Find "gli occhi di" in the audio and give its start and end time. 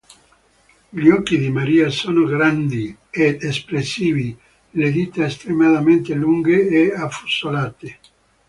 0.89-1.49